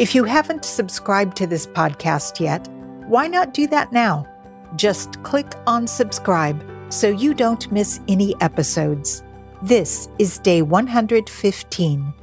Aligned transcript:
If 0.00 0.14
you 0.14 0.24
haven't 0.24 0.64
subscribed 0.64 1.36
to 1.36 1.46
this 1.46 1.66
podcast 1.66 2.40
yet, 2.40 2.66
why 3.06 3.26
not 3.26 3.52
do 3.52 3.66
that 3.66 3.92
now? 3.92 4.26
Just 4.74 5.22
click 5.24 5.52
on 5.66 5.86
subscribe 5.86 6.64
so 6.88 7.10
you 7.10 7.34
don't 7.34 7.70
miss 7.70 8.00
any 8.08 8.34
episodes. 8.40 9.22
This 9.60 10.08
is 10.18 10.38
day 10.38 10.62
115. 10.62 12.14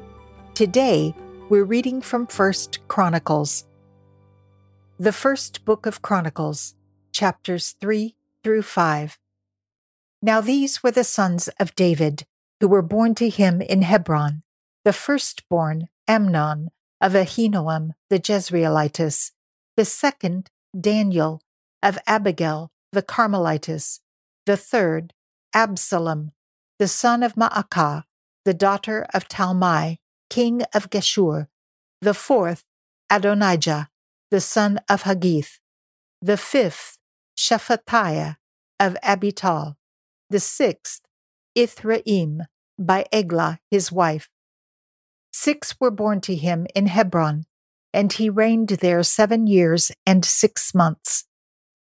Today, 0.55 1.13
we're 1.49 1.65
reading 1.65 2.01
from 2.01 2.25
First 2.25 2.79
Chronicles. 2.87 3.67
The 4.97 5.13
first 5.13 5.63
book 5.63 5.85
of 5.85 6.01
Chronicles, 6.01 6.73
chapters 7.11 7.75
3 7.79 8.15
through 8.43 8.63
5. 8.63 9.19
Now 10.23 10.41
these 10.41 10.81
were 10.81 10.89
the 10.89 11.03
sons 11.03 11.47
of 11.59 11.75
David, 11.75 12.25
who 12.59 12.69
were 12.69 12.81
born 12.81 13.13
to 13.13 13.29
him 13.29 13.61
in 13.61 13.83
Hebron. 13.83 14.41
The 14.83 14.93
firstborn, 14.93 15.89
Amnon, 16.07 16.71
of 17.01 17.13
Ahinoam 17.13 17.91
the 18.09 18.19
Jezreelitess, 18.19 19.31
the 19.75 19.85
second, 19.85 20.49
Daniel, 20.79 21.41
of 21.83 21.97
Abigail 22.07 22.71
the 22.91 23.03
Carmelitess, 23.03 23.99
the 24.45 24.57
third, 24.57 25.13
Absalom, 25.53 26.31
the 26.79 26.87
son 26.87 27.23
of 27.23 27.35
Maacah, 27.35 28.03
the 28.45 28.53
daughter 28.53 29.05
of 29.13 29.27
Talmai, 29.27 29.97
king 30.29 30.61
of 30.73 30.89
Geshur, 30.89 31.47
the 32.01 32.13
fourth, 32.13 32.63
Adonijah, 33.09 33.89
the 34.31 34.41
son 34.41 34.79
of 34.89 35.03
Haggith, 35.03 35.59
the 36.21 36.37
fifth, 36.37 36.97
Shephatiah 37.37 38.37
of 38.79 38.97
Abital, 39.03 39.75
the 40.29 40.39
sixth, 40.39 41.01
Ithream, 41.55 42.45
by 42.79 43.05
Eglah 43.11 43.59
his 43.69 43.91
wife, 43.91 44.29
Six 45.39 45.79
were 45.79 45.91
born 45.91 46.19
to 46.21 46.35
him 46.35 46.65
in 46.73 46.87
Hebron, 46.87 47.45
and 47.93 48.11
he 48.11 48.27
reigned 48.27 48.69
there 48.69 49.03
seven 49.03 49.45
years 49.45 49.91
and 50.03 50.25
six 50.25 50.73
months. 50.73 51.25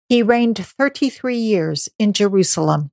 He 0.09 0.21
reigned 0.21 0.57
thirty 0.57 1.09
three 1.09 1.37
years 1.37 1.87
in 1.97 2.11
Jerusalem. 2.11 2.91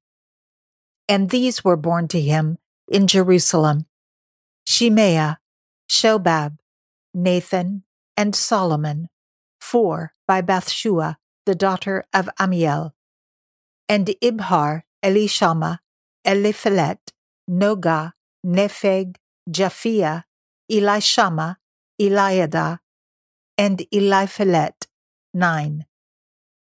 And 1.09 1.31
these 1.31 1.65
were 1.65 1.77
born 1.77 2.07
to 2.15 2.21
him 2.21 2.59
in 2.87 3.09
Jerusalem 3.09 3.87
Shemaiah, 4.65 5.41
Shobab, 5.91 6.59
Nathan, 7.13 7.83
and 8.17 8.33
Solomon, 8.33 9.09
four 9.61 10.15
by 10.29 10.43
Bathshua, 10.43 11.17
the 11.45 11.57
daughter 11.57 12.05
of 12.15 12.31
Ammiel, 12.39 12.93
and 13.89 14.07
Ibhar, 14.23 14.83
Elishama, 15.03 15.81
Eliphelet, 16.25 17.01
Nogah, 17.51 18.13
Nepheg, 18.47 19.17
Japhia, 19.51 20.23
Elishama, 20.71 21.57
Eliada, 22.01 22.79
and 23.59 23.79
Eliphelet, 23.93 24.87
nine. 25.35 25.87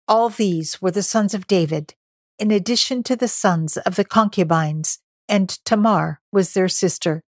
All 0.09 0.29
these 0.29 0.83
were 0.83 0.91
the 0.91 1.03
sons 1.03 1.35
of 1.35 1.47
David, 1.47 1.95
in 2.39 2.51
addition 2.51 3.03
to 3.05 3.17
the 3.17 3.29
sons 3.29 3.77
of 3.77 3.97
the 3.97 4.05
concubines, 4.05 4.99
and 5.29 5.49
Tamar 5.65 6.21
was 6.33 6.55
their 6.55 6.69
sister. 6.69 7.23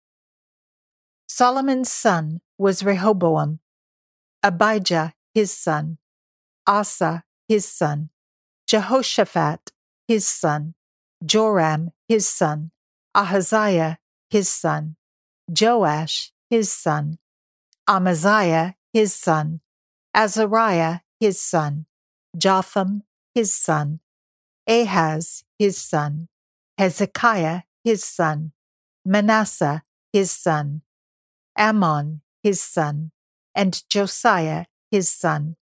Solomon's 1.28 1.92
son 1.92 2.42
was 2.58 2.84
Rehoboam, 2.84 3.60
Abijah 4.44 5.14
his 5.34 5.52
son, 5.52 5.98
Asa 6.68 7.24
his 7.48 7.66
son, 7.66 8.10
Jehoshaphat 8.68 9.72
his 10.08 10.28
son, 10.28 10.76
Joram 11.26 11.92
his 12.08 12.28
son, 12.28 12.72
Ahaziah 13.16 14.00
his 14.30 14.50
son, 14.50 14.96
Joash 15.50 16.33
his 16.54 16.72
son, 16.72 17.18
Amaziah, 17.88 18.76
his 18.94 19.12
son, 19.12 19.60
Azariah, 20.14 21.00
his 21.20 21.40
son, 21.40 21.88
Jotham, 22.38 23.02
his 23.34 23.52
son, 23.52 24.02
Ahaz, 24.68 25.46
his 25.58 25.80
son, 25.80 26.28
Hezekiah, 26.78 27.62
his 27.84 28.04
son, 28.04 28.52
Manasseh, 29.04 29.82
his 30.12 30.30
son, 30.30 30.84
Amon, 31.58 32.22
his 32.44 32.62
son, 32.62 33.10
and 33.56 33.82
Josiah, 33.90 34.66
his 34.92 35.10
son. 35.10 35.56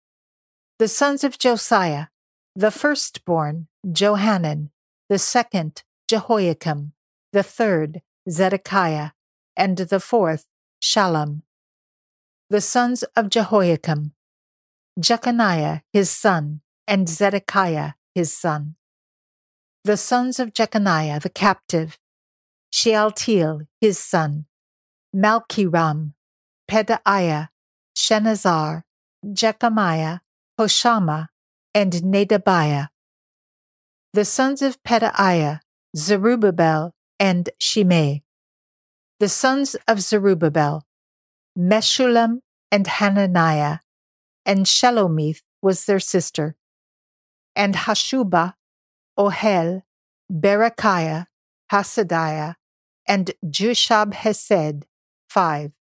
The 0.80 0.88
sons 0.88 1.24
of 1.24 1.38
Josiah, 1.38 2.08
the 2.56 2.72
firstborn, 2.72 3.68
Johanan, 3.86 4.72
the 5.08 5.20
second, 5.20 5.84
Jehoiakim, 6.08 6.94
the 7.32 7.44
third, 7.44 8.02
Zedekiah, 8.28 9.12
and 9.56 9.78
the 9.78 10.00
fourth, 10.00 10.48
Shallum. 10.82 11.42
The 12.50 12.62
sons 12.62 13.04
of 13.16 13.30
Jehoiakim, 13.30 14.14
Jeconiah 15.00 15.82
his 15.92 16.10
son, 16.10 16.62
and 16.88 17.08
Zedekiah 17.08 17.94
his 18.16 18.36
son. 18.36 18.76
The 19.84 19.98
sons 19.98 20.40
of 20.40 20.54
Jeconiah 20.54 21.20
the 21.20 21.30
captive, 21.30 22.00
Shealtiel 22.72 23.68
his 23.82 24.00
son, 24.00 24.46
Malchiram, 25.16 26.14
Pedaiah, 26.70 27.50
Shenazzar, 27.96 28.84
Jekamiah, 29.26 30.22
Hoshama, 30.58 31.28
and 31.74 31.92
Nedabiah. 31.92 32.88
The 34.14 34.26
sons 34.26 34.62
of 34.62 34.82
Pedaiah, 34.84 35.60
Zerubbabel, 35.96 36.94
and 37.20 37.50
Shimei 37.60 38.24
the 39.20 39.30
sons 39.30 39.76
of 39.88 40.00
Zerubbabel, 40.00 40.86
Meshullam 41.58 42.40
and 42.72 42.88
Hananiah, 42.88 43.80
and 44.46 44.66
Shelomith 44.66 45.42
was 45.62 45.86
their 45.86 46.00
sister, 46.00 46.56
and 47.56 47.76
Hashubah, 47.76 48.54
Ohel, 49.18 49.84
Berechiah, 50.32 51.26
Hasadiah, 51.72 52.56
and 53.06 53.32
Jushab 53.46 54.14
Hesed, 54.14 54.86
five. 55.30 55.72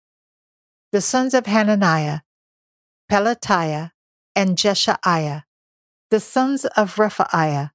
The 0.90 1.00
sons 1.00 1.32
of 1.34 1.46
Hananiah, 1.46 2.20
Pelatiah, 3.10 3.92
and 4.34 4.56
Jeshaiah, 4.56 5.44
the 6.10 6.20
sons 6.20 6.64
of 6.64 6.96
Rephaiah, 6.96 7.70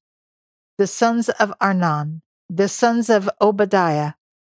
the 0.77 0.87
sons 0.87 1.29
of 1.29 1.53
Arnan, 1.61 2.21
the 2.49 2.67
sons 2.67 3.09
of 3.09 3.29
Obadiah, 3.39 4.13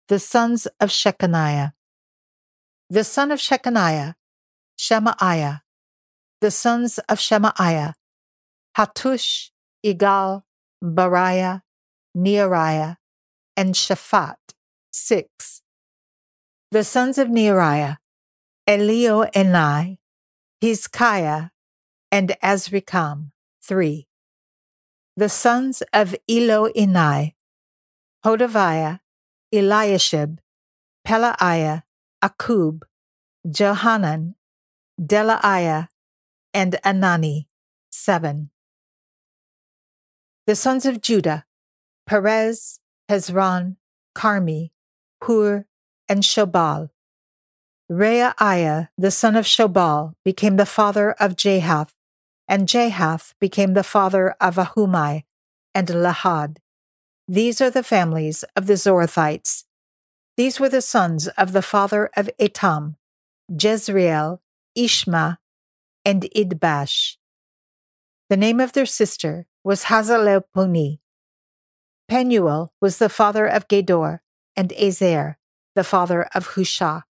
the 0.09 0.17
sons 0.17 0.65
of 0.79 0.89
Shechaniah. 0.89 1.73
The 2.89 3.03
son 3.03 3.29
of 3.31 3.37
Shechaniah, 3.37 4.15
Shemaiah. 4.75 5.61
The 6.41 6.49
sons 6.49 6.97
of 7.07 7.19
Shemaiah, 7.19 7.93
Hattush, 8.75 9.51
Igal, 9.85 10.43
Bariah, 10.83 11.61
Neariah, 12.17 12.95
and 13.55 13.75
Shaphat, 13.75 14.37
six. 14.91 15.61
The 16.71 16.83
sons 16.83 17.19
of 17.19 17.27
Neariah, 17.27 17.97
Elioenai, 18.67 19.97
Hizkiah, 20.63 21.49
and 22.11 22.35
Azrikam, 22.41 23.31
three. 23.61 24.07
The 25.15 25.29
sons 25.29 25.83
of 25.93 26.15
Elioenai, 26.27 27.33
Hodaviah, 28.25 29.01
Eliashib, 29.53 30.39
Pelaiah, 31.07 31.83
Akkub, 32.23 32.81
Johanan, 33.49 34.35
Delaiah, 35.01 35.87
and 36.53 36.77
Anani, 36.85 37.47
seven. 37.89 38.51
The 40.45 40.55
sons 40.55 40.85
of 40.85 41.01
Judah, 41.01 41.45
Perez, 42.05 42.79
Hezron, 43.09 43.77
Carmi, 44.15 44.71
Hur, 45.23 45.65
and 46.07 46.23
Shobal. 46.23 46.89
Reaiah, 47.91 48.89
the 48.97 49.11
son 49.11 49.35
of 49.35 49.45
Shobal, 49.45 50.13
became 50.23 50.57
the 50.57 50.65
father 50.65 51.11
of 51.13 51.35
Jahath, 51.35 51.93
and 52.47 52.67
Jahath 52.67 53.33
became 53.39 53.73
the 53.73 53.83
father 53.83 54.35
of 54.39 54.55
Ahumai 54.57 55.23
and 55.73 55.87
Lahad. 55.87 56.57
These 57.31 57.61
are 57.61 57.69
the 57.69 57.83
families 57.83 58.43
of 58.55 58.65
the 58.65 58.73
Zorathites. 58.73 59.65
These 60.35 60.59
were 60.59 60.67
the 60.67 60.81
sons 60.81 61.27
of 61.37 61.51
the 61.51 61.61
father 61.61 62.09
of 62.17 62.27
Etam, 62.39 62.95
Jezreel, 63.47 64.41
Ishma, 64.75 65.37
and 66.03 66.23
Idbash. 66.35 67.17
The 68.31 68.37
name 68.37 68.59
of 68.59 68.73
their 68.73 68.87
sister 68.87 69.45
was 69.63 69.83
Hazzelelponi. 69.83 71.01
Penuel 72.07 72.73
was 72.81 72.97
the 72.97 73.09
father 73.09 73.45
of 73.45 73.67
Gedor, 73.67 74.21
and 74.55 74.73
Ezer, 74.73 75.37
the 75.75 75.83
father 75.83 76.23
of 76.33 76.55
Hushah. 76.55 77.03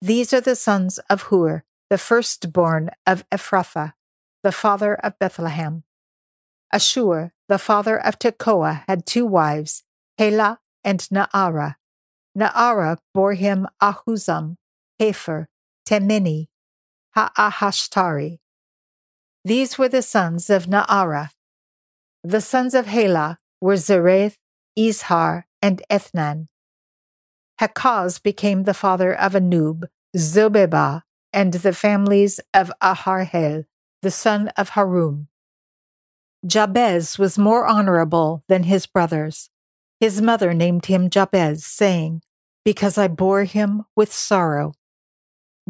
These 0.00 0.32
are 0.32 0.40
the 0.40 0.56
sons 0.56 0.98
of 1.10 1.24
Hur, 1.24 1.64
the 1.90 1.98
firstborn 1.98 2.92
of 3.06 3.28
Ephrathah, 3.28 3.92
the 4.42 4.52
father 4.52 4.94
of 4.94 5.18
Bethlehem. 5.18 5.84
Ashhur, 6.72 7.32
the 7.50 7.58
father 7.58 7.98
of 7.98 8.16
Tekoa, 8.16 8.84
had 8.86 9.04
two 9.04 9.26
wives, 9.26 9.82
Helah 10.20 10.58
and 10.84 11.00
Naarah. 11.00 11.74
Naarah 12.38 12.98
bore 13.12 13.34
him 13.34 13.66
Ahuzzam, 13.82 14.54
Hepher, 15.00 15.46
Temeni, 15.84 16.46
Haahashtari. 17.16 18.38
These 19.44 19.78
were 19.78 19.88
the 19.88 20.00
sons 20.00 20.48
of 20.48 20.66
Naarah. 20.66 21.30
The 22.22 22.40
sons 22.40 22.72
of 22.72 22.86
Helah 22.86 23.38
were 23.60 23.74
Zereth, 23.74 24.36
Izhar, 24.78 25.42
and 25.60 25.82
Ethnan. 25.90 26.46
Hakkoz 27.60 28.22
became 28.22 28.62
the 28.62 28.74
father 28.74 29.12
of 29.12 29.32
Anub, 29.32 29.86
Zobebah, 30.16 31.02
and 31.32 31.54
the 31.54 31.72
families 31.72 32.38
of 32.54 32.70
Aharhel, 32.80 33.64
the 34.02 34.12
son 34.12 34.48
of 34.56 34.70
Harum. 34.70 35.26
Jabez 36.46 37.18
was 37.18 37.38
more 37.38 37.66
honorable 37.66 38.42
than 38.48 38.62
his 38.64 38.86
brothers. 38.86 39.50
His 39.98 40.22
mother 40.22 40.54
named 40.54 40.86
him 40.86 41.10
Jabez, 41.10 41.66
saying, 41.66 42.22
Because 42.64 42.96
I 42.96 43.08
bore 43.08 43.44
him 43.44 43.84
with 43.94 44.12
sorrow. 44.12 44.72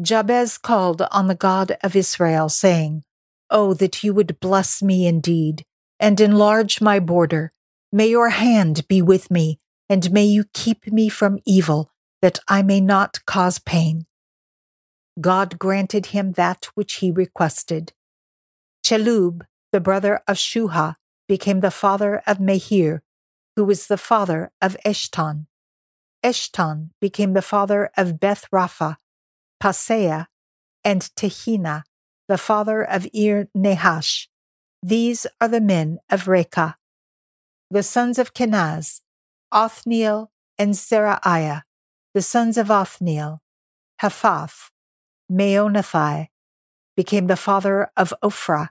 Jabez 0.01 0.57
called 0.57 1.01
on 1.11 1.27
the 1.27 1.35
God 1.35 1.77
of 1.83 1.95
Israel, 1.95 2.47
saying, 2.47 3.03
Oh, 3.49 3.73
that 3.73 4.03
you 4.03 4.13
would 4.13 4.39
bless 4.39 4.81
me 4.81 5.05
indeed, 5.05 5.65
and 5.99 6.19
enlarge 6.21 6.79
my 6.79 6.99
border. 6.99 7.51
May 7.91 8.07
your 8.07 8.29
hand 8.29 8.87
be 8.87 9.01
with 9.01 9.29
me, 9.29 9.59
and 9.89 10.11
may 10.11 10.23
you 10.23 10.45
keep 10.53 10.87
me 10.87 11.09
from 11.09 11.39
evil, 11.45 11.91
that 12.21 12.39
I 12.47 12.61
may 12.61 12.79
not 12.79 13.25
cause 13.25 13.59
pain. 13.59 14.05
God 15.19 15.59
granted 15.59 16.07
him 16.07 16.31
that 16.33 16.69
which 16.75 16.95
he 16.95 17.11
requested. 17.11 17.91
Chelub, 18.85 19.41
the 19.71 19.79
brother 19.79 20.21
of 20.27 20.37
Shuhah, 20.37 20.95
became 21.27 21.61
the 21.61 21.71
father 21.71 22.21
of 22.27 22.39
Mehir, 22.39 22.99
who 23.55 23.63
was 23.63 23.87
the 23.87 23.97
father 23.97 24.51
of 24.61 24.75
Eshton. 24.85 25.47
Eshton 26.23 26.89
became 26.99 27.33
the 27.33 27.41
father 27.41 27.89
of 27.95 28.19
Beth 28.19 28.45
Rapha, 28.53 28.97
Paseah, 29.61 30.27
and 30.83 31.01
Tehinnah, 31.15 31.83
the 32.27 32.37
father 32.37 32.81
of 32.83 33.07
Ir 33.13 33.47
Nahash. 33.55 34.27
These 34.83 35.27
are 35.39 35.47
the 35.47 35.61
men 35.61 35.99
of 36.09 36.25
Recah. 36.25 36.75
The 37.69 37.83
sons 37.83 38.19
of 38.19 38.33
Kenaz, 38.33 39.01
Othniel 39.51 40.31
and 40.57 40.73
Seraiah. 40.73 41.63
The 42.13 42.21
sons 42.21 42.57
of 42.57 42.69
Othniel, 42.69 43.39
Hathath, 44.01 44.69
Meonothai, 45.31 46.27
became 46.97 47.27
the 47.27 47.37
father 47.37 47.89
of 47.95 48.13
Ophrah, 48.21 48.69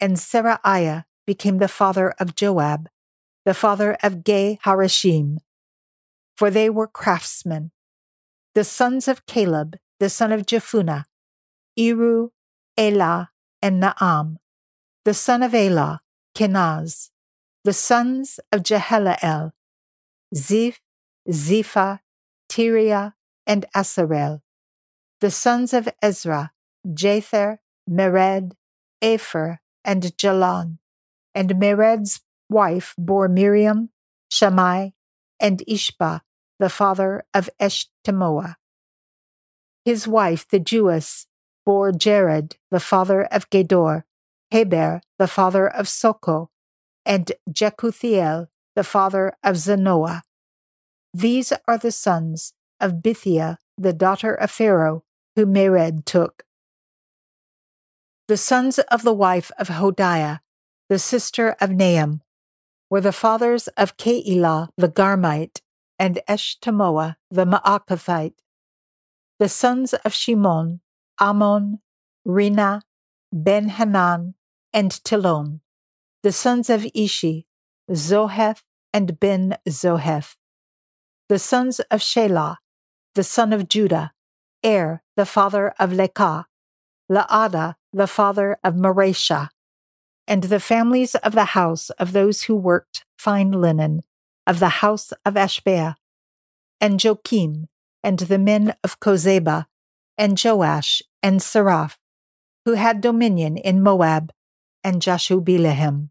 and 0.00 0.16
Seraiah 0.16 1.04
became 1.26 1.58
the 1.58 1.68
father 1.68 2.10
of 2.20 2.34
Joab, 2.34 2.88
the 3.44 3.54
father 3.54 3.96
of 4.02 4.24
Ge 4.24 4.58
Harashim, 4.64 5.38
for 6.36 6.50
they 6.50 6.70
were 6.70 6.86
craftsmen. 6.86 7.72
The 8.54 8.64
sons 8.64 9.08
of 9.08 9.26
Caleb, 9.26 9.78
the 10.00 10.08
son 10.08 10.32
of 10.32 10.46
Jephunneh, 10.46 11.04
Iru, 11.78 12.30
Elah, 12.76 13.30
and 13.60 13.82
Naam, 13.82 14.36
the 15.04 15.14
son 15.14 15.42
of 15.42 15.54
Elah, 15.54 16.00
Kenaz, 16.34 17.10
the 17.64 17.72
sons 17.72 18.40
of 18.52 18.62
Jehallelel, 18.62 19.52
Ziph, 20.34 20.80
Ziphah, 21.28 22.00
Tiria, 22.48 23.14
and 23.46 23.66
Asarel, 23.74 24.40
the 25.20 25.30
sons 25.30 25.72
of 25.72 25.88
Ezra, 26.02 26.52
Jether, 26.86 27.58
Mered, 27.88 28.52
Epher, 29.02 29.58
and 29.86 30.02
Jalon. 30.18 30.78
And 31.34 31.50
Mered's 31.50 32.20
wife 32.50 32.94
bore 32.98 33.28
Miriam, 33.28 33.90
Shammai, 34.30 34.90
and 35.40 35.62
Ishbah, 35.68 36.20
the 36.58 36.68
father 36.68 37.24
of 37.32 37.48
Eshtemoa. 37.60 38.56
His 39.84 40.08
wife, 40.08 40.48
the 40.48 40.58
Jewess, 40.58 41.26
bore 41.64 41.92
Jared, 41.92 42.56
the 42.70 42.80
father 42.80 43.24
of 43.24 43.48
Gedor, 43.50 44.02
Heber, 44.50 45.00
the 45.18 45.28
father 45.28 45.68
of 45.68 45.86
Soco, 45.86 46.48
and 47.04 47.32
Jekuthiel, 47.48 48.48
the 48.74 48.84
father 48.84 49.36
of 49.44 49.56
Zanoah. 49.56 50.22
These 51.14 51.52
are 51.68 51.78
the 51.78 51.92
sons 51.92 52.52
of 52.80 52.94
Bithiah, 52.94 53.56
the 53.78 53.92
daughter 53.92 54.34
of 54.34 54.50
Pharaoh, 54.50 55.04
who 55.34 55.46
Mered 55.46 56.04
took. 56.04 56.45
The 58.28 58.36
sons 58.36 58.80
of 58.80 59.04
the 59.04 59.12
wife 59.12 59.52
of 59.56 59.68
Hodiah, 59.68 60.40
the 60.88 60.98
sister 60.98 61.50
of 61.60 61.70
Naam, 61.70 62.22
were 62.90 63.00
the 63.00 63.12
fathers 63.12 63.68
of 63.76 63.96
Keilah 63.96 64.70
the 64.76 64.88
Garmite 64.88 65.60
and 65.96 66.18
Eshtemoa 66.28 67.16
the 67.30 67.44
Maacathite. 67.44 68.34
The 69.38 69.48
sons 69.48 69.94
of 69.94 70.12
Shimon, 70.12 70.80
Amnon, 71.20 71.78
Rinnah, 72.26 72.82
Ben 73.32 73.68
Hanan, 73.68 74.34
and 74.72 74.90
Tilon. 74.90 75.60
The 76.24 76.32
sons 76.32 76.68
of 76.68 76.84
Ishi, 76.94 77.46
Zoheth 77.92 78.62
and 78.92 79.20
Ben 79.20 79.56
Zoheth. 79.68 80.34
The 81.28 81.38
sons 81.38 81.78
of 81.78 82.00
Shelah, 82.00 82.56
the 83.14 83.22
son 83.22 83.52
of 83.52 83.68
Judah, 83.68 84.12
Er, 84.64 85.02
the 85.16 85.26
father 85.26 85.68
of 85.78 85.90
Lecah, 85.90 86.46
Laadah, 87.10 87.76
the 87.92 88.06
father 88.06 88.58
of 88.64 88.74
Mareshah, 88.74 89.48
and 90.26 90.44
the 90.44 90.60
families 90.60 91.14
of 91.16 91.32
the 91.32 91.56
house 91.56 91.90
of 91.90 92.12
those 92.12 92.42
who 92.42 92.56
worked 92.56 93.04
fine 93.18 93.52
linen, 93.52 94.02
of 94.46 94.58
the 94.58 94.80
house 94.80 95.12
of 95.24 95.34
Ashbea, 95.34 95.96
and 96.80 97.02
Joachim, 97.02 97.68
and 98.02 98.18
the 98.18 98.38
men 98.38 98.74
of 98.82 99.00
Cozeba, 99.00 99.66
and 100.18 100.40
Joash, 100.42 101.02
and 101.22 101.40
Saraph, 101.40 101.96
who 102.64 102.74
had 102.74 103.00
dominion 103.00 103.56
in 103.56 103.82
Moab, 103.82 104.32
and 104.82 105.00
Jashubilehem. 105.00 106.10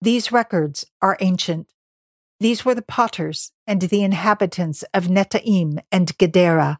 These 0.00 0.30
records 0.30 0.86
are 1.00 1.16
ancient. 1.20 1.68
These 2.38 2.64
were 2.64 2.74
the 2.74 2.82
potters 2.82 3.52
and 3.66 3.80
the 3.80 4.02
inhabitants 4.02 4.84
of 4.92 5.08
Netaim 5.08 5.78
and 5.90 6.16
Gederah, 6.18 6.78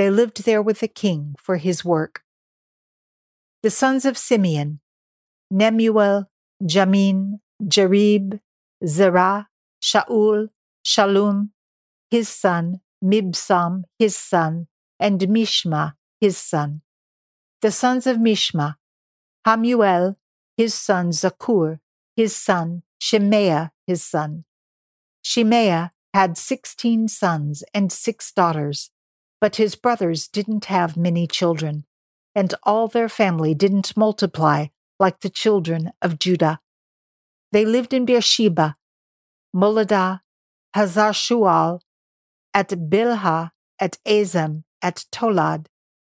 they 0.00 0.08
lived 0.08 0.44
there 0.44 0.62
with 0.62 0.80
the 0.80 0.88
king 0.88 1.34
for 1.38 1.58
his 1.58 1.84
work. 1.84 2.22
The 3.62 3.70
sons 3.70 4.06
of 4.06 4.16
Simeon 4.16 4.80
Nemuel, 5.52 6.26
Jamin, 6.62 7.40
Jarib, 7.62 8.40
Zerah, 8.86 9.48
Shaul, 9.82 10.48
Shallum, 10.82 11.50
his 12.10 12.28
son, 12.28 12.80
Mibsam, 13.04 13.82
his 13.98 14.16
son, 14.16 14.68
and 14.98 15.20
Mishma, 15.20 15.94
his 16.22 16.38
son. 16.38 16.80
The 17.60 17.70
sons 17.70 18.06
of 18.06 18.16
Mishma 18.16 18.76
Hammuel, 19.46 20.16
his 20.56 20.72
son 20.72 21.10
Zaccur, 21.10 21.80
his 22.16 22.34
son, 22.34 22.82
Shemaiah, 22.98 23.72
his 23.86 24.02
son. 24.02 24.44
Shemaiah 25.22 25.90
had 26.14 26.38
sixteen 26.38 27.08
sons 27.08 27.62
and 27.74 27.92
six 27.92 28.32
daughters. 28.32 28.90
But 29.38 29.56
his 29.56 29.74
brothers 29.74 30.28
didn't 30.28 30.66
have 30.66 30.96
many 30.96 31.26
children, 31.26 31.84
and 32.34 32.54
all 32.62 32.88
their 32.88 33.08
family 33.08 33.54
didn't 33.54 33.96
multiply 33.96 34.66
like 34.98 35.20
the 35.20 35.30
children 35.30 35.92
of 36.02 36.18
Judah. 36.18 36.60
They 37.52 37.64
lived 37.64 37.92
in 37.92 38.04
Beersheba, 38.04 38.74
Moladah, 39.54 40.20
Hazar 40.74 41.10
Shual, 41.12 41.80
at 42.54 42.68
Bilhah, 42.68 43.50
at 43.80 43.98
Azem, 44.06 44.64
at 44.82 45.04
Tolad, 45.10 45.66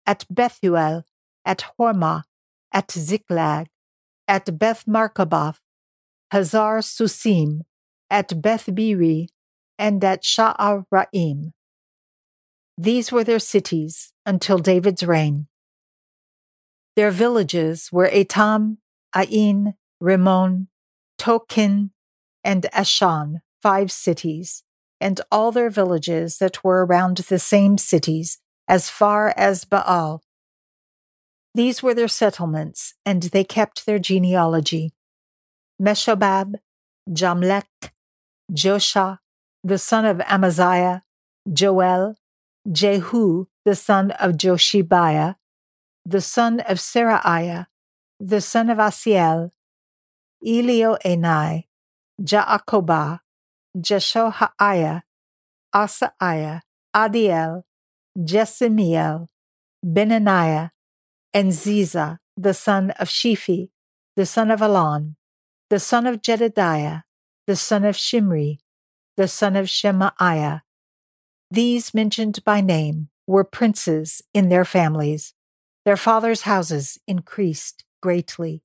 at 0.05 0.25
Bethuel, 0.29 1.03
at 1.45 1.63
Hormah, 1.79 2.23
at 2.73 2.91
Ziklag, 2.91 3.67
at 4.27 4.59
Beth 4.59 4.85
Marcaboth, 4.85 5.59
Hazar 6.31 6.79
Susim, 6.79 7.61
at 8.09 8.41
Beth 8.41 8.65
Biri, 8.65 9.27
and 9.77 10.03
at 10.03 10.23
Sha'araim. 10.23 11.51
These 12.77 13.11
were 13.11 13.23
their 13.23 13.39
cities 13.39 14.13
until 14.25 14.57
David's 14.57 15.03
reign. 15.03 15.47
Their 16.99 17.11
villages 17.11 17.93
were 17.93 18.09
Etam, 18.09 18.75
Ain, 19.15 19.75
Rimmon, 20.01 20.67
Tochen, 21.17 21.91
and 22.43 22.63
Ashan, 22.73 23.35
five 23.61 23.89
cities, 23.89 24.65
and 24.99 25.21
all 25.31 25.53
their 25.53 25.69
villages 25.69 26.39
that 26.39 26.61
were 26.61 26.85
around 26.85 27.15
the 27.15 27.39
same 27.39 27.77
cities, 27.77 28.39
as 28.67 28.89
far 28.89 29.33
as 29.37 29.63
Baal. 29.63 30.21
These 31.55 31.81
were 31.81 31.93
their 31.93 32.09
settlements, 32.09 32.95
and 33.05 33.23
they 33.23 33.45
kept 33.45 33.85
their 33.85 33.99
genealogy. 33.99 34.91
Meshobab, 35.81 36.55
Jamlech, 37.09 37.93
Joshah, 38.51 39.19
the 39.63 39.77
son 39.77 40.05
of 40.05 40.19
Amaziah, 40.27 41.03
Joel, 41.49 42.15
Jehu, 42.69 43.45
the 43.63 43.75
son 43.75 44.11
of 44.11 44.33
Joshibiah, 44.33 45.35
the 46.09 46.21
son 46.21 46.59
of 46.61 46.79
Seraiah, 46.79 47.67
the 48.19 48.41
son 48.41 48.71
of 48.71 48.79
Asiel, 48.79 49.51
Elioenai, 50.43 51.65
Jaakobah, 52.19 53.19
Jeshohaiah, 53.77 55.01
Asaiah, 55.73 56.61
Adiel, 56.95 57.63
Jesimiel, 58.17 59.27
Benaniah, 59.85 60.71
and 61.31 61.51
Ziza, 61.51 62.17
the 62.35 62.55
son 62.55 62.89
of 62.91 63.07
Shiphi, 63.07 63.69
the 64.15 64.25
son 64.25 64.49
of 64.49 64.63
Allon, 64.63 65.15
the 65.69 65.79
son 65.79 66.07
of 66.07 66.23
Jedediah, 66.23 67.01
the 67.45 67.55
son 67.55 67.85
of 67.85 67.95
Shimri, 67.95 68.59
the 69.15 69.27
son 69.27 69.55
of 69.55 69.69
Shemaiah. 69.69 70.63
These 71.51 71.93
mentioned 71.93 72.43
by 72.43 72.61
name 72.61 73.09
were 73.27 73.43
princes 73.43 74.23
in 74.33 74.49
their 74.49 74.65
families. 74.65 75.35
Their 75.89 75.97
fathers' 75.97 76.41
houses 76.41 76.99
increased 77.07 77.83
greatly. 77.99 78.61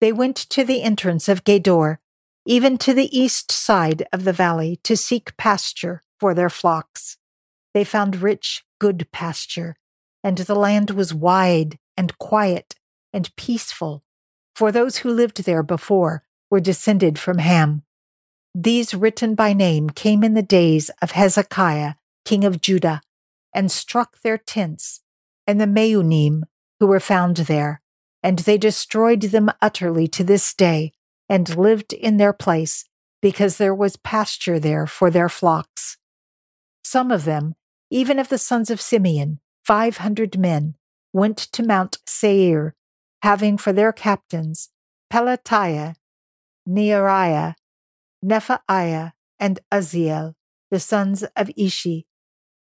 They 0.00 0.12
went 0.12 0.36
to 0.48 0.64
the 0.64 0.82
entrance 0.82 1.28
of 1.28 1.44
Gedor, 1.44 1.98
even 2.46 2.78
to 2.78 2.94
the 2.94 3.14
east 3.14 3.52
side 3.52 4.08
of 4.10 4.24
the 4.24 4.32
valley, 4.32 4.80
to 4.84 4.96
seek 4.96 5.36
pasture 5.36 6.02
for 6.18 6.32
their 6.32 6.48
flocks. 6.48 7.18
They 7.74 7.84
found 7.84 8.22
rich, 8.22 8.64
good 8.78 9.12
pasture, 9.12 9.76
and 10.24 10.38
the 10.38 10.54
land 10.54 10.92
was 10.92 11.12
wide 11.12 11.78
and 11.98 12.16
quiet 12.16 12.76
and 13.12 13.36
peaceful, 13.36 14.02
for 14.56 14.72
those 14.72 14.96
who 15.04 15.12
lived 15.12 15.44
there 15.44 15.62
before 15.62 16.22
were 16.50 16.60
descended 16.60 17.18
from 17.18 17.36
Ham. 17.36 17.82
These 18.54 18.94
written 18.94 19.34
by 19.34 19.52
name 19.52 19.90
came 19.90 20.24
in 20.24 20.32
the 20.32 20.40
days 20.40 20.90
of 21.02 21.10
Hezekiah, 21.10 21.96
king 22.24 22.46
of 22.46 22.62
Judah, 22.62 23.02
and 23.52 23.70
struck 23.70 24.22
their 24.22 24.38
tents, 24.38 25.02
and 25.50 25.60
the 25.60 25.66
Meunim 25.66 26.44
who 26.78 26.86
were 26.86 27.00
found 27.00 27.36
there, 27.38 27.82
and 28.22 28.38
they 28.38 28.56
destroyed 28.56 29.20
them 29.22 29.50
utterly 29.60 30.06
to 30.06 30.22
this 30.22 30.54
day, 30.54 30.92
and 31.28 31.56
lived 31.56 31.92
in 31.92 32.18
their 32.18 32.32
place, 32.32 32.84
because 33.20 33.56
there 33.56 33.74
was 33.74 33.96
pasture 33.96 34.60
there 34.60 34.86
for 34.86 35.10
their 35.10 35.28
flocks. 35.28 35.96
Some 36.84 37.10
of 37.10 37.24
them, 37.24 37.54
even 37.90 38.20
of 38.20 38.28
the 38.28 38.38
sons 38.38 38.70
of 38.70 38.80
Simeon, 38.80 39.40
five 39.64 39.96
hundred 39.96 40.38
men, 40.38 40.76
went 41.12 41.38
to 41.38 41.64
Mount 41.64 41.98
Seir, 42.06 42.76
having 43.22 43.58
for 43.58 43.72
their 43.72 43.92
captains 43.92 44.70
Pelatiah, 45.12 45.96
Neariah, 46.68 47.54
Rephaiah, 48.24 49.12
and 49.40 49.58
Uzziel, 49.72 50.34
the 50.70 50.78
sons 50.78 51.24
of 51.34 51.50
Ishi. 51.56 52.06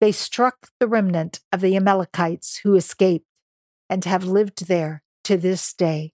They 0.01 0.11
struck 0.11 0.69
the 0.79 0.87
remnant 0.87 1.39
of 1.51 1.61
the 1.61 1.77
Amalekites 1.77 2.57
who 2.63 2.75
escaped, 2.75 3.27
and 3.87 4.03
have 4.03 4.23
lived 4.23 4.67
there 4.67 5.03
to 5.25 5.37
this 5.37 5.73
day. 5.73 6.11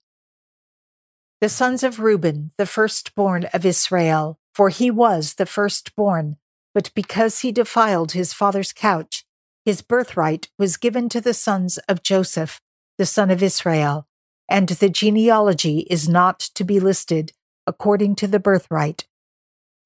The 1.40 1.48
sons 1.48 1.82
of 1.82 1.98
Reuben, 1.98 2.50
the 2.58 2.66
firstborn 2.66 3.46
of 3.54 3.64
Israel, 3.64 4.38
for 4.54 4.68
he 4.68 4.90
was 4.90 5.34
the 5.34 5.46
firstborn, 5.46 6.36
but 6.74 6.92
because 6.94 7.40
he 7.40 7.50
defiled 7.50 8.12
his 8.12 8.34
father's 8.34 8.72
couch, 8.72 9.24
his 9.64 9.80
birthright 9.80 10.50
was 10.58 10.76
given 10.76 11.08
to 11.08 11.20
the 11.20 11.34
sons 11.34 11.78
of 11.88 12.02
Joseph, 12.02 12.60
the 12.98 13.06
son 13.06 13.30
of 13.30 13.42
Israel, 13.42 14.06
and 14.50 14.68
the 14.68 14.90
genealogy 14.90 15.86
is 15.88 16.08
not 16.08 16.40
to 16.40 16.64
be 16.64 16.78
listed 16.78 17.32
according 17.66 18.16
to 18.16 18.26
the 18.26 18.40
birthright. 18.40 19.06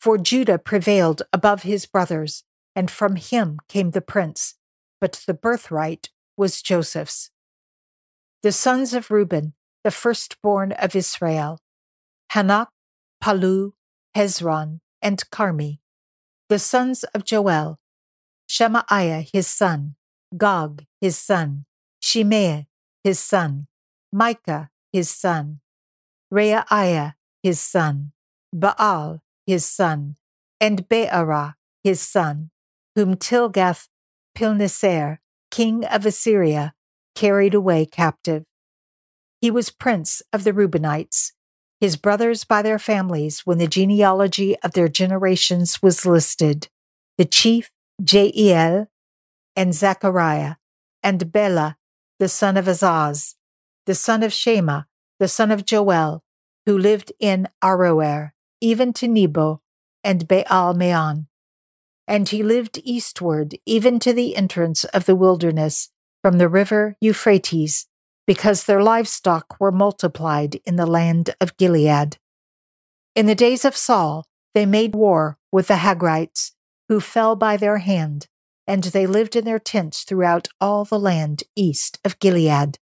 For 0.01 0.19
Judah 0.19 0.59
prevailed 0.59 1.23
above 1.33 1.63
his 1.63 1.87
brothers, 1.87 2.43
and 2.75 2.91
from 2.91 3.17
him 3.17 3.59
came 3.69 3.91
the 3.91 4.01
prince, 4.01 4.55
but 5.01 5.25
the 5.27 5.35
birthright 5.35 6.11
was 6.37 6.63
Joseph's. 6.63 7.31
The 8.43 8.53
sons 8.53 8.95
of 8.95 9.11
Reuben, 9.11 9.55
the 9.85 9.91
firstborn 9.91 10.73
of 10.73 10.97
Israel, 10.97 11.61
Hanoch, 12.33 12.69
Pallu, 13.23 13.73
Hezron, 14.17 14.81
and 15.01 15.23
Carmi. 15.31 15.81
The 16.49 16.59
sons 16.59 17.05
of 17.15 17.25
Joel, 17.25 17.79
Shemaiah 18.49 19.25
his 19.33 19.47
son, 19.47 19.97
Gog 20.37 20.85
his 21.01 21.17
son, 21.17 21.67
Shimei 22.01 22.67
his 23.05 23.19
son, 23.19 23.67
Micah 24.13 24.71
his 24.93 25.11
son, 25.11 25.61
Reaiah 26.33 27.15
his 27.43 27.61
son, 27.61 28.13
Baal 28.53 29.21
his 29.47 29.65
son, 29.65 30.17
and 30.61 30.89
Beerah 30.89 31.55
his 31.83 32.01
son, 32.01 32.51
whom 32.95 33.17
Tilgath 33.17 33.89
Pilneser, 34.37 35.19
king 35.51 35.85
of 35.85 36.07
Assyria, 36.07 36.75
carried 37.15 37.55
away 37.55 37.87
captive. 37.87 38.45
He 39.41 39.51
was 39.51 39.71
prince 39.71 40.23
of 40.33 40.45
the 40.45 40.53
Reubenites, 40.53 41.33
his 41.81 41.97
brothers 41.97 42.45
by 42.45 42.63
their 42.63 42.79
families 42.79 43.41
when 43.41 43.59
the 43.59 43.67
genealogy 43.67 44.57
of 44.61 44.73
their 44.73 44.89
generations 44.89 45.83
was 45.83 46.07
listed. 46.07 46.69
The 47.19 47.25
chief, 47.25 47.71
Jeiel, 48.01 48.87
and 49.57 49.75
Zechariah, 49.75 50.55
and 51.03 51.33
Bela, 51.33 51.77
the 52.19 52.29
son 52.29 52.57
of 52.57 52.67
Azaz, 52.67 53.35
the 53.87 53.95
son 53.95 54.23
of 54.23 54.33
Shema, 54.33 54.83
the 55.19 55.29
son 55.29 55.51
of 55.51 55.65
Joel, 55.65 56.23
who 56.67 56.79
lived 56.79 57.13
in 57.19 57.49
Aroer, 57.63 58.31
even 58.61 58.93
to 58.93 59.09
Nebo 59.09 59.59
and 60.05 60.29
Baal 60.29 60.75
Meon. 60.75 61.27
And 62.13 62.29
he 62.29 62.43
lived 62.43 62.79
eastward, 62.85 63.57
even 63.65 63.99
to 64.01 64.13
the 64.13 64.37
entrance 64.37 64.85
of 64.85 65.07
the 65.07 65.17
wilderness, 65.17 65.89
from 66.21 66.37
the 66.37 66.47
river 66.47 66.95
Euphrates, 67.01 67.87
because 68.27 68.65
their 68.65 68.83
livestock 68.83 69.59
were 69.59 69.73
multiplied 69.73 70.57
in 70.67 70.77
the 70.77 70.85
land 70.85 71.35
of 71.41 71.57
Gilead. 71.57 72.19
In 73.15 73.25
the 73.25 73.35
days 73.35 73.65
of 73.65 73.75
Saul, 73.75 74.27
they 74.53 74.67
made 74.67 74.95
war 74.95 75.39
with 75.51 75.69
the 75.69 75.77
Hagrites, 75.77 76.53
who 76.91 77.01
fell 77.01 77.35
by 77.35 77.57
their 77.57 77.79
hand, 77.79 78.27
and 78.67 78.85
they 78.85 79.07
lived 79.07 79.35
in 79.35 79.47
their 79.47 79.59
tents 79.59 80.03
throughout 80.03 80.49
all 80.61 80.85
the 80.85 81.01
land 81.01 81.45
east 81.57 81.99
of 82.05 82.19
Gilead. 82.19 82.79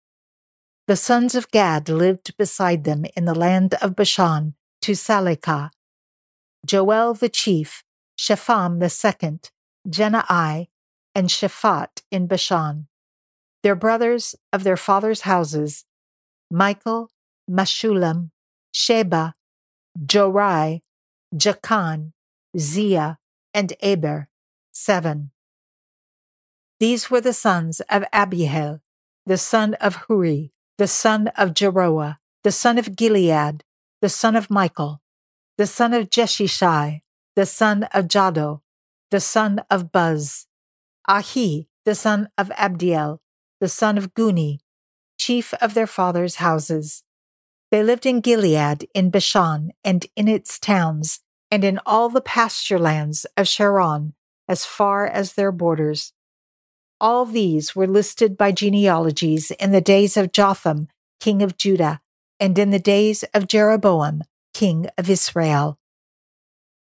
The 0.87 0.95
sons 0.95 1.35
of 1.35 1.51
Gad 1.51 1.89
lived 1.89 2.37
beside 2.37 2.85
them 2.85 3.03
in 3.13 3.25
the 3.25 3.35
land 3.35 3.73
of 3.81 3.93
Bashan 3.93 4.55
to 4.83 4.93
Salecah. 4.93 5.71
Joel 6.65 7.13
the 7.13 7.27
chief, 7.27 7.83
Shapham 8.17 8.89
second, 8.89 9.51
Janai, 9.87 10.67
and 11.15 11.29
Shaphat 11.29 12.01
in 12.11 12.27
Bashan 12.27 12.87
their 13.63 13.75
brothers 13.75 14.35
of 14.53 14.63
their 14.63 14.77
fathers' 14.77 15.21
houses, 15.21 15.85
Michael, 16.49 17.09
Meshullam, 17.49 18.31
Sheba, 18.71 19.33
Jorai, 19.99 20.81
Jacan, 21.35 22.13
Zia, 22.57 23.17
and 23.53 23.73
Eber, 23.81 24.27
seven. 24.71 25.31
These 26.79 27.09
were 27.09 27.21
the 27.21 27.33
sons 27.33 27.81
of 27.89 28.05
Abihail, 28.13 28.81
the 29.25 29.37
son 29.37 29.73
of 29.75 30.07
Huri, 30.07 30.51
the 30.77 30.87
son 30.87 31.27
of 31.29 31.53
Jaroah, 31.53 32.15
the 32.43 32.51
son 32.51 32.77
of 32.77 32.95
Gilead, 32.95 33.63
the 34.01 34.09
son 34.09 34.35
of 34.35 34.49
Michael, 34.49 35.01
the 35.57 35.67
son 35.67 35.93
of 35.93 36.09
Jeshishai, 36.09 37.01
the 37.37 37.45
son 37.45 37.83
of 37.93 38.07
Jahdo, 38.07 38.61
the 39.11 39.19
son 39.19 39.61
of 39.69 39.91
Buz, 39.91 40.47
Ahi, 41.07 41.67
the 41.85 41.93
son 41.93 42.29
of 42.35 42.49
Abdiel, 42.57 43.19
the 43.61 43.69
son 43.69 43.95
of 43.95 44.15
Guni, 44.15 44.57
chief 45.19 45.53
of 45.61 45.75
their 45.75 45.85
fathers' 45.85 46.37
houses. 46.37 47.03
They 47.69 47.83
lived 47.83 48.07
in 48.07 48.21
Gilead, 48.21 48.89
in 48.95 49.11
Bashan, 49.11 49.71
and 49.83 50.07
in 50.15 50.27
its 50.27 50.57
towns, 50.57 51.19
and 51.51 51.63
in 51.63 51.79
all 51.85 52.09
the 52.09 52.21
pasture 52.21 52.79
lands 52.79 53.27
of 53.37 53.47
Sharon, 53.47 54.15
as 54.47 54.65
far 54.65 55.05
as 55.05 55.33
their 55.33 55.51
borders. 55.51 56.13
All 56.99 57.23
these 57.23 57.75
were 57.75 57.85
listed 57.85 58.35
by 58.35 58.51
genealogies 58.51 59.51
in 59.51 59.71
the 59.71 59.79
days 59.79 60.17
of 60.17 60.31
Jotham, 60.31 60.87
king 61.19 61.43
of 61.43 61.55
Judah, 61.55 61.99
and 62.39 62.57
in 62.57 62.71
the 62.71 62.79
days 62.79 63.23
of 63.35 63.47
Jeroboam, 63.47 64.23
king 64.55 64.89
of 64.97 65.07
Israel. 65.07 65.77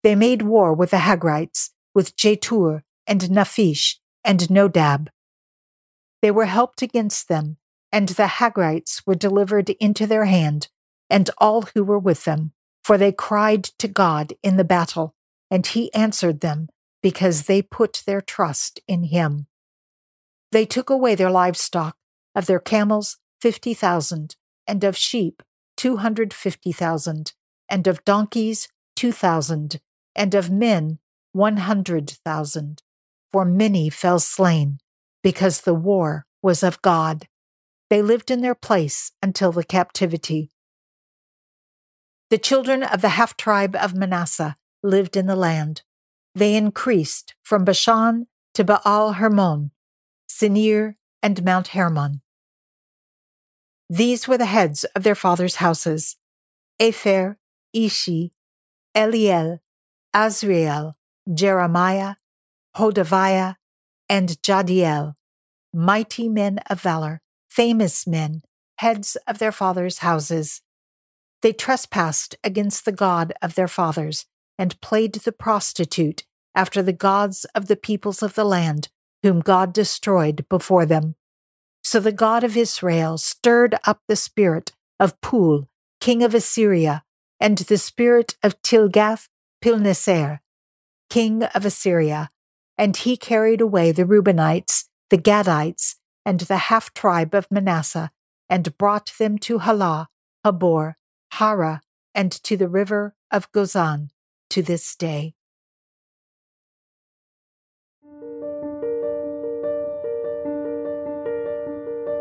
They 0.03 0.17
made 0.17 0.43
war 0.43 0.75
with 0.75 0.91
the 0.91 0.99
Hagrites, 0.99 1.71
with 1.95 2.17
Jetur, 2.17 2.83
and 3.07 3.31
Naphish, 3.31 4.01
and 4.25 4.51
Nodab. 4.51 5.07
They 6.21 6.33
were 6.33 6.47
helped 6.47 6.83
against 6.83 7.29
them, 7.29 7.59
and 7.93 8.09
the 8.09 8.27
Hagrites 8.27 9.03
were 9.07 9.15
delivered 9.15 9.71
into 9.71 10.07
their 10.07 10.25
hand, 10.25 10.69
and 11.11 11.29
all 11.39 11.63
who 11.75 11.85
were 11.85 11.99
with 11.99 12.25
them, 12.25 12.53
for 12.83 12.97
they 12.97 13.13
cried 13.13 13.65
to 13.65 13.87
God 13.87 14.33
in 14.43 14.57
the 14.57 14.65
battle, 14.65 15.15
and 15.51 15.67
he 15.67 15.93
answered 15.93 16.41
them, 16.41 16.69
because 17.03 17.43
they 17.43 17.61
put 17.61 18.03
their 18.07 18.21
trust 18.21 18.81
in 18.89 19.05
him. 19.05 19.47
They 20.53 20.65
took 20.65 20.89
away 20.89 21.15
their 21.15 21.31
livestock, 21.31 21.97
of 22.35 22.47
their 22.47 22.61
camels 22.61 23.19
fifty 23.41 23.75
thousand, 23.75 24.37
and 24.67 24.85
of 24.85 24.97
sheep 24.97 25.43
two 25.77 25.99
hundred 25.99 26.33
fifty 26.33 26.73
thousand, 26.73 27.35
and 27.69 27.87
of 27.87 28.05
donkeys 28.05 28.69
two 28.97 29.13
thousand, 29.13 29.81
and 30.15 30.35
of 30.35 30.51
men 30.51 30.99
one 31.33 31.59
hundred 31.59 32.11
thousand. 32.25 32.83
For 33.33 33.45
many 33.45 33.91
fell 33.91 34.19
slain, 34.19 34.79
because 35.23 35.63
the 35.63 35.75
war 35.75 36.27
was 36.43 36.63
of 36.63 36.83
God. 36.83 37.27
They 37.93 38.01
lived 38.01 38.31
in 38.31 38.41
their 38.41 38.55
place 38.55 39.13
until 39.23 39.53
the 39.53 39.63
captivity. 39.63 40.51
The 42.31 42.39
children 42.39 42.83
of 42.83 43.03
the 43.03 43.21
half 43.21 43.37
tribe 43.37 43.77
of 43.77 43.95
Manasseh 43.95 44.57
lived 44.83 45.15
in 45.15 45.27
the 45.27 45.37
land. 45.37 45.83
They 46.35 46.57
increased 46.57 47.35
from 47.43 47.67
Bashan 47.67 48.29
to 48.55 48.65
Baal 48.65 49.13
Hermon, 49.17 49.73
Senir, 50.27 50.95
and 51.23 51.45
Mount 51.45 51.69
Hermon. 51.77 52.23
These 53.91 54.27
were 54.27 54.39
the 54.39 54.47
heads 54.47 54.85
of 54.97 55.03
their 55.03 55.15
fathers' 55.15 55.57
houses 55.57 56.17
Epher, 56.81 57.37
Ishi, 57.75 58.33
Eliel, 58.97 59.59
Azriel, 60.17 60.95
Jeremiah, 61.31 62.15
Hodaviah, 62.75 63.57
and 64.09 64.31
Jahdiel, 64.43 65.13
mighty 65.75 66.31
men 66.31 66.57
of 66.71 66.81
valor, 66.81 67.22
famous 67.55 68.07
men, 68.07 68.41
heads 68.79 69.17
of 69.27 69.39
their 69.39 69.53
fathers' 69.53 69.99
houses. 69.99 70.63
They 71.43 71.53
trespassed 71.53 72.35
against 72.43 72.85
the 72.85 72.93
God 72.93 73.35
of 73.43 73.55
their 73.55 73.69
fathers 73.69 74.25
and 74.59 74.81
played 74.81 75.13
the 75.13 75.33
prostitute 75.33 76.25
after 76.55 76.83
the 76.83 76.95
gods 76.95 77.45
of 77.55 77.67
the 77.67 77.77
peoples 77.77 78.23
of 78.23 78.35
the 78.35 78.45
land, 78.45 78.89
whom 79.23 79.41
God 79.41 79.75
destroyed 79.75 80.47
before 80.49 80.87
them. 80.87 81.15
So 81.83 82.01
the 82.01 82.13
God 82.13 82.43
of 82.43 82.57
Israel 82.57 83.19
stirred 83.19 83.75
up 83.87 84.01
the 84.09 84.17
spirit 84.17 84.73
of 84.99 85.21
Pul, 85.21 85.69
king 86.01 86.23
of 86.23 86.35
Assyria, 86.35 87.05
and 87.39 87.59
the 87.59 87.79
spirit 87.79 88.37
of 88.43 88.61
Tilgath 88.63 89.29
Pilneser, 89.63 90.41
king 91.11 91.43
of 91.43 91.67
Assyria, 91.67 92.31
and 92.79 92.97
he 92.97 93.17
carried 93.17 93.61
away 93.61 93.93
the 93.93 94.05
Reubenites, 94.05 94.85
the 95.11 95.19
Gadites, 95.19 95.97
and 96.25 96.41
the 96.41 96.57
half 96.57 96.93
tribe 96.95 97.35
of 97.35 97.51
Manasseh, 97.51 98.11
and 98.49 98.77
brought 98.79 99.13
them 99.19 99.39
to 99.39 99.59
Halah, 99.59 100.09
Habor, 100.45 100.95
Hara, 101.33 101.81
and 102.15 102.31
to 102.31 102.57
the 102.57 102.69
river 102.69 103.15
of 103.31 103.51
Gozan 103.53 104.11
to 104.51 104.63
this 104.63 104.95
day. 104.97 105.35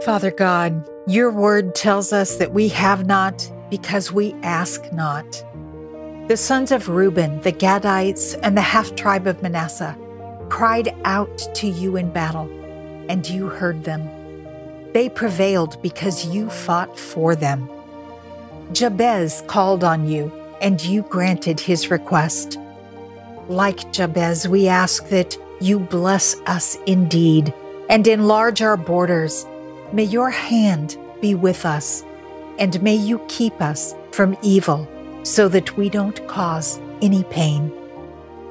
Father 0.03 0.31
God, 0.31 0.89
your 1.07 1.29
word 1.29 1.75
tells 1.75 2.11
us 2.11 2.37
that 2.37 2.53
we 2.53 2.69
have 2.69 3.05
not 3.05 3.51
because 3.69 4.11
we 4.11 4.33
ask 4.41 4.91
not. 4.91 5.45
The 6.27 6.37
sons 6.37 6.71
of 6.71 6.89
Reuben, 6.89 7.39
the 7.41 7.51
Gadites, 7.51 8.39
and 8.41 8.57
the 8.57 8.61
half 8.61 8.95
tribe 8.95 9.27
of 9.27 9.43
Manasseh 9.43 9.97
cried 10.49 10.95
out 11.05 11.37
to 11.55 11.67
you 11.67 11.97
in 11.97 12.11
battle, 12.11 12.49
and 13.11 13.29
you 13.29 13.47
heard 13.47 13.83
them. 13.83 14.09
They 14.93 15.09
prevailed 15.09 15.81
because 15.81 16.25
you 16.27 16.49
fought 16.49 16.97
for 16.97 17.35
them. 17.35 17.69
Jabez 18.71 19.43
called 19.47 19.83
on 19.83 20.07
you, 20.07 20.31
and 20.61 20.81
you 20.81 21.01
granted 21.01 21.59
his 21.59 21.91
request. 21.91 22.57
Like 23.49 23.91
Jabez, 23.91 24.47
we 24.47 24.69
ask 24.69 25.09
that 25.09 25.37
you 25.59 25.77
bless 25.77 26.39
us 26.45 26.77
indeed 26.85 27.53
and 27.89 28.07
enlarge 28.07 28.61
our 28.61 28.77
borders. 28.77 29.45
May 29.91 30.05
your 30.05 30.29
hand 30.29 30.97
be 31.19 31.35
with 31.35 31.65
us, 31.65 32.05
and 32.59 32.81
may 32.81 32.95
you 32.95 33.19
keep 33.27 33.59
us 33.61 33.93
from 34.13 34.37
evil 34.41 34.87
so 35.23 35.49
that 35.49 35.75
we 35.75 35.89
don't 35.89 36.25
cause 36.29 36.79
any 37.01 37.25
pain. 37.25 37.73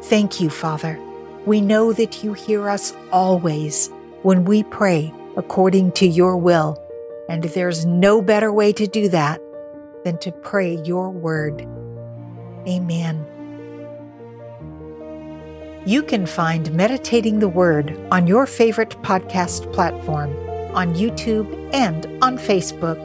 Thank 0.02 0.38
you, 0.38 0.50
Father. 0.50 1.00
We 1.46 1.62
know 1.62 1.94
that 1.94 2.22
you 2.22 2.34
hear 2.34 2.68
us 2.68 2.94
always 3.10 3.90
when 4.22 4.44
we 4.44 4.62
pray 4.64 5.12
according 5.36 5.92
to 5.92 6.06
your 6.06 6.36
will, 6.36 6.76
and 7.28 7.44
there's 7.44 7.86
no 7.86 8.20
better 8.20 8.52
way 8.52 8.72
to 8.72 8.86
do 8.86 9.08
that 9.08 9.40
than 10.04 10.18
to 10.18 10.32
pray 10.32 10.80
your 10.84 11.10
word. 11.10 11.66
Amen. 12.68 13.26
You 15.86 16.02
can 16.02 16.26
find 16.26 16.70
Meditating 16.72 17.38
the 17.38 17.48
Word 17.48 17.98
on 18.10 18.26
your 18.26 18.46
favorite 18.46 18.90
podcast 19.02 19.72
platform, 19.72 20.30
on 20.74 20.94
YouTube, 20.94 21.48
and 21.72 22.06
on 22.22 22.36
Facebook. 22.36 22.98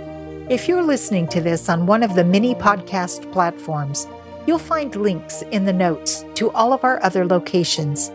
If 0.50 0.68
you're 0.68 0.84
listening 0.84 1.28
to 1.30 1.40
this 1.40 1.70
on 1.70 1.86
one 1.86 2.04
of 2.04 2.16
the 2.16 2.26
many 2.26 2.54
podcast 2.54 3.32
platforms, 3.32 4.08
you'll 4.46 4.60
find 4.60 4.94
links 4.96 5.42
in 5.52 5.64
the 5.64 5.74
notes 5.74 6.26
to 6.36 6.52
all 6.52 6.74
of 6.74 6.84
our 6.84 7.02
other 7.02 7.26
locations. 7.26 8.12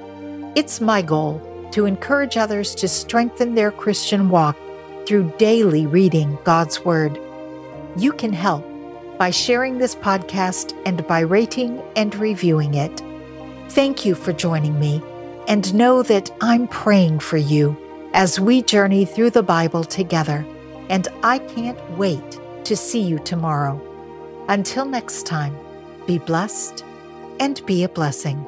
It's 0.54 0.80
my 0.80 1.00
goal 1.00 1.40
to 1.72 1.86
encourage 1.86 2.36
others 2.36 2.74
to 2.76 2.88
strengthen 2.88 3.54
their 3.54 3.70
Christian 3.70 4.28
walk 4.28 4.56
through 5.06 5.32
daily 5.38 5.86
reading 5.86 6.38
God's 6.44 6.84
Word. 6.84 7.18
You 7.96 8.12
can 8.12 8.32
help 8.32 8.66
by 9.18 9.30
sharing 9.30 9.78
this 9.78 9.94
podcast 9.94 10.76
and 10.86 11.06
by 11.06 11.20
rating 11.20 11.82
and 11.96 12.14
reviewing 12.14 12.74
it. 12.74 13.02
Thank 13.70 14.04
you 14.04 14.14
for 14.14 14.32
joining 14.32 14.78
me, 14.80 15.02
and 15.48 15.74
know 15.74 16.02
that 16.02 16.30
I'm 16.40 16.68
praying 16.68 17.20
for 17.20 17.36
you 17.36 17.76
as 18.12 18.40
we 18.40 18.62
journey 18.62 19.04
through 19.04 19.30
the 19.30 19.42
Bible 19.42 19.84
together 19.84 20.44
and 20.90 21.06
I 21.22 21.38
can't 21.38 21.80
wait 21.96 22.40
to 22.64 22.76
see 22.76 23.00
you 23.00 23.20
tomorrow. 23.20 23.80
Until 24.48 24.84
next 24.84 25.24
time, 25.24 25.56
be 26.06 26.18
blessed 26.18 26.84
and 27.38 27.64
be 27.64 27.84
a 27.84 27.88
blessing. 27.88 28.44